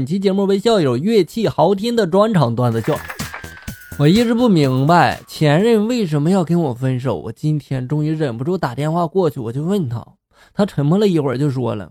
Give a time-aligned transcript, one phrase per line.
[0.00, 2.96] 本期节目为校友乐器豪听的专场段子秀。
[3.98, 7.18] 我一直不明白前任为什么要跟我分手。
[7.18, 10.02] 我今天终于忍不住打电话过去，我就问他，
[10.54, 11.90] 他沉默了一会儿就说了：“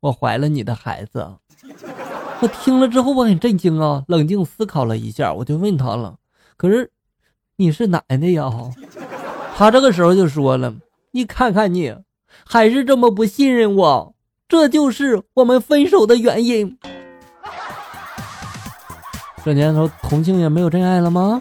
[0.00, 1.26] 我怀了你的孩子。”
[2.42, 6.16] 我听了之后我很震惊啊，冷静思考了一下，我就问他了
[6.58, 6.90] ：“可是
[7.56, 8.52] 你是男的呀？”
[9.56, 10.74] 他这个时候就说了
[11.12, 11.96] ：“你看看你，
[12.44, 14.14] 还是这么不信任我，
[14.46, 16.76] 这就是我们分手的原因。”
[19.48, 21.40] 这年头，同性也没有真爱了吗？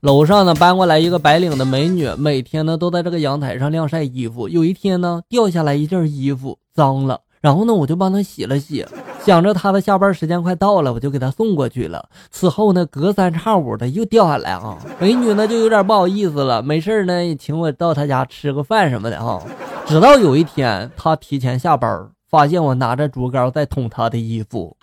[0.00, 4.48] 楼上呢搬过来一个白领的美女，每天呢都在这个阳台上晾晒衣服。
[4.48, 8.84] 有一天呢掉下来一件衣服，脏了，然后呢我就帮她洗了洗。
[9.24, 12.08] 想着她的下班时间快到了，我就给她送过去了。
[12.32, 19.40] 此后呢隔三差五的又掉下来啊，美女呢就有点不好意思了，没事呢请我到她家吃个饭什么的哈。
[19.86, 24.76] 直到有一天她提前下班，发现我拿着竹竿在捅她的衣服。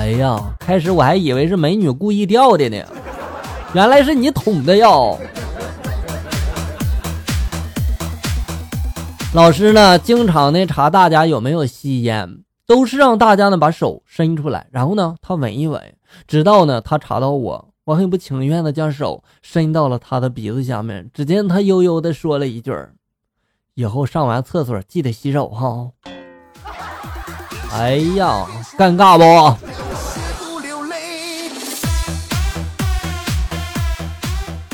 [0.00, 2.82] 哎呀，开始我还以为是美女故意掉的呢，
[3.74, 5.18] 原来是你捅的哟。
[9.34, 15.94] 老师呢，经常呢查大家有没有吸烟，都是让大家呢把手伸出来，然后呢他闻一闻，
[16.26, 22.74] 直到呢他查到我，我很不情愿的将手伸到了他的鼻子下面，只见他悠悠的说了一句
[23.74, 25.90] 以后上完厕所记得洗手哈。”
[27.72, 28.46] 哎呀，
[28.78, 29.66] 尴尬不？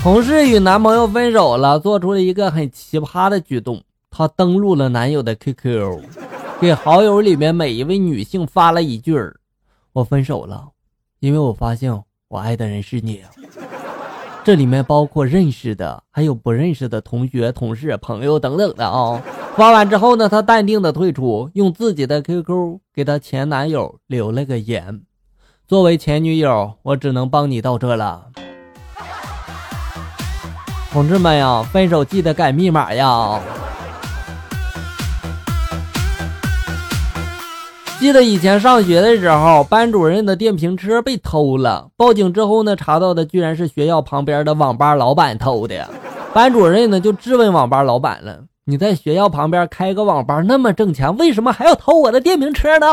[0.07, 3.83] 同事与男朋友分手了，做出了一个很奇葩的举动。
[4.09, 6.01] 她登录了男友的 QQ，
[6.61, 9.19] 给好友里面每一位女性发了一句
[9.93, 10.69] ：“我分手了，
[11.19, 11.93] 因为我发现
[12.29, 13.21] 我爱的人是你。”
[14.47, 19.21] 这里面包括认识的，还有不认识的同学、同事、朋友等等的啊。
[19.57, 25.03] 发完之后呢，她淡定的退出，用自己的 QQ 给她前男友留了个言
[25.67, 28.29] ：“作为前女友，我只能帮你到这了。”
[30.97, 33.39] 同志们呀，分手记得改密码呀！
[37.99, 45.87] 记得以前上学的时候，班主任的电瓶车被偷了，报警之后呢，查到的居然是学校旁边的网吧老板偷的。
[46.33, 52.87] 班主任呢就质问网吧老板了：“你在学校旁边开个网吧那么挣钱，为什么还要偷我的电瓶车呢？”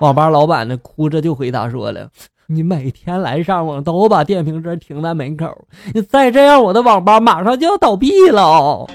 [0.00, 2.08] 网吧老板呢哭着就回答说了。
[2.46, 5.46] 你每天来上网都把电瓶车停在门口，
[5.94, 8.86] 你再这样，我的网吧马上就要倒闭了。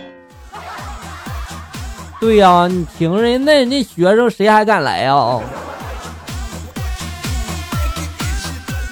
[2.19, 5.39] 对呀，你停人，那那学生谁还敢来呀？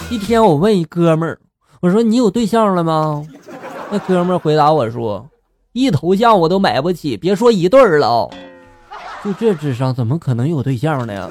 [0.09, 1.37] 一天，我问一哥们儿，
[1.81, 3.23] 我说你有对象了吗？
[3.91, 5.29] 那哥们儿回答我说，
[5.73, 8.27] 一头像我都买不起，别说一对儿了。
[9.23, 11.29] 就这智商，怎么可能有对象呢？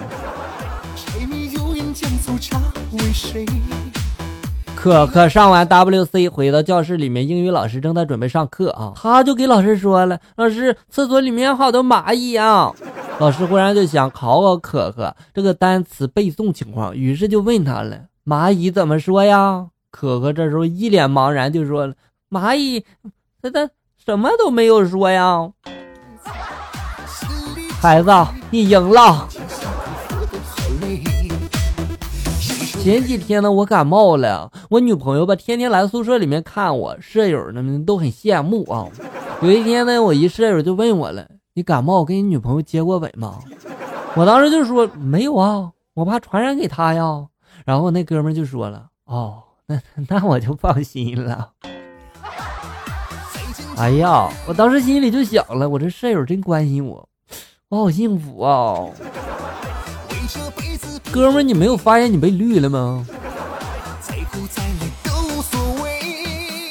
[4.75, 12.73] 可可上完 WC 回到教室里面，英语老师正在准备上课啊，他就给老师说了：“老师，厕所里面有好多蚂蚁啊！”
[13.19, 21.95] 老师忽然就想考考可可这个单词背诵情况，于是就问他了：“蚂蚁怎么说呀？”可可这时候一脸茫然就说了
[22.31, 22.85] ：“蚂蚁，
[23.43, 23.69] 他他
[24.05, 25.51] 什么都没有说呀。”
[27.81, 28.11] 孩子，
[28.51, 29.27] 你赢了。
[32.87, 38.87] 前几天呢，我感冒了，我女朋友吧天天来宿舍里面看我，舍友呢都很羡慕啊。
[39.43, 43.41] 有一天呢，我一舍友就问我了：“你感冒跟你女朋友接过吻吗？”
[44.15, 47.27] 我当时就说：“没有啊，我怕传染给她呀。”
[47.67, 51.51] 然后那哥们就说了：“哦，那 那我就放心了。”
[53.77, 57.09] 哎呀，我当时心里就想了，我这舍友真关心我，
[57.69, 58.87] 我好幸福啊。
[61.17, 63.03] 哥们，你没有发现你被绿了吗？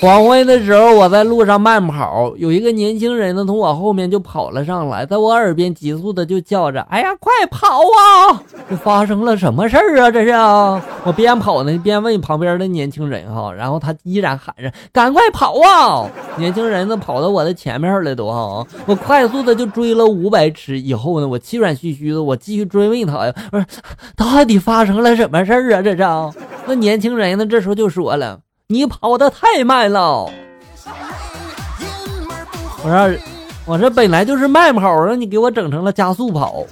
[0.06, 8.40] 黄昏的时候，我在路上慢跑，有一个年轻人呢，从我后面就跑了上来，在我耳边急速的就叫着：“哎呀，快跑啊！
[8.70, 10.12] 这发生了什么事儿啊？
[10.12, 16.08] 这是啊！”我边跑呢边问旁边的年轻人哈，然后他依然喊着：“赶快跑啊！”
[16.38, 23.66] 年轻人呢跑到我的前面了都哈，我快速的就追了五百尺以后呢，我气喘吁吁的，我继续追问他呀，不是
[24.16, 25.82] 到底发生了什么事儿啊？
[25.82, 26.32] 这是啊？
[26.68, 28.42] 那年轻人呢这时候就说了。
[28.68, 30.28] 你跑的太慢了，
[32.84, 33.20] 我说，
[33.64, 36.66] 我这本来就是慢跑，让你给我整成了加速跑。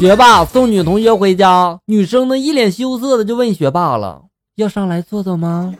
[0.00, 4.22] 学霸送女同学回家，女生呢一脸羞涩的就问学霸了
[4.56, 5.72] ：“要上来坐坐吗？”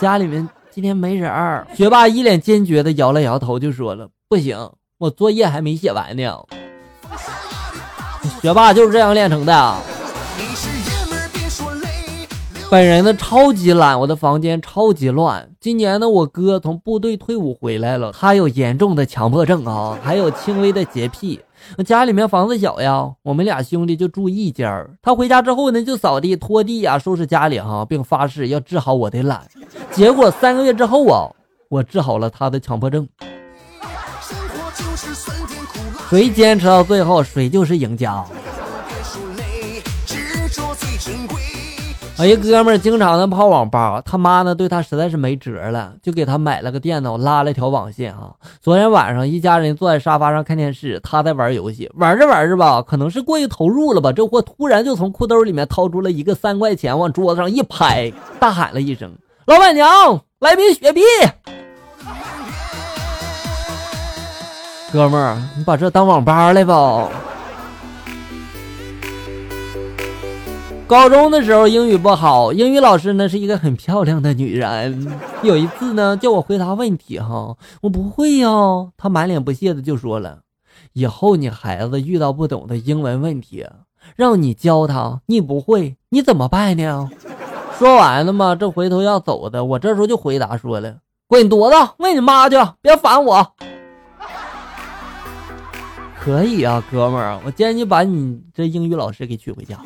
[0.00, 0.48] 家里面。
[0.72, 1.30] 今天没人。
[1.74, 6.32] 学霸一脸坚决的摇了摇头，就说了：“不行，我作业还没写完呢。”
[8.40, 9.76] 学霸就是这样练成的。
[12.70, 15.50] 本人呢超级懒，我的房间超级乱。
[15.58, 21.40] 今年呢，我哥从部队退伍回来了，他有严重的强迫症啊， 还有轻微的洁癖。
[21.84, 29.42] 家里面房子小呀，我们俩兄弟就住一间他回家之后呢，就扫地、拖地呀，收拾家里哈，并发誓要治好我的懒。
[29.90, 31.26] 结果三个月之后啊，
[31.68, 33.08] 我治好了他的强迫症。
[36.08, 38.24] 谁坚持到最后，谁就是赢家。
[42.20, 48.36] 我一哥们儿经常的泡网吧，他妈呢对他实在是没辙了，就给他买了个电脑，拉了条网线哈。
[48.60, 59.10] 昨天晚上一家人坐在沙发上看电视，他在玩游戏，玩着玩着吧，可能是过于投入了吧，这货突然就从裤兜里面掏出了一个三块钱，往桌子上一拍，大喊了一声
[59.48, 59.88] ：“老板娘，
[60.40, 61.00] 来瓶雪碧！”
[64.92, 67.08] 哥们儿，你把这当网吧来吧。
[70.90, 75.06] 高中的时候英语不好，英语老师呢是一个很漂亮的女人。
[75.44, 78.48] 有一次呢叫我回答问题哈，我不会呀，
[78.96, 80.40] 她满脸不屑的就说了
[80.92, 83.64] ：“以后你孩子遇到不懂的英文问题，
[84.16, 87.08] 让你教他，你不会，你怎么办呢？”
[87.78, 90.96] 说完了嘛，这回头要走的，我这时候就回答说了
[91.30, 93.46] ：“滚犊子，问你妈去，别烦我。
[96.20, 99.78] ”可以啊，哥们儿，我建议你把你这英语老师给娶回家。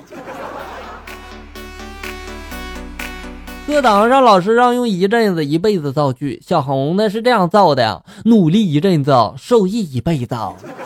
[3.67, 6.41] 课堂上，老师让用一阵子、一辈子造句。
[6.47, 10.37] 小红呢是这样造的：努力一阵子，受益一辈子。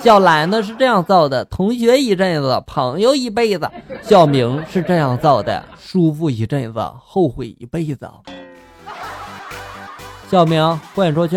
[0.00, 3.68] 小蓝呢是这样造的：同学一阵子，朋友一辈子。
[4.02, 8.08] 小明是这样造的：舒服一阵子，后悔一辈子。
[10.30, 11.36] 小明，滚出去！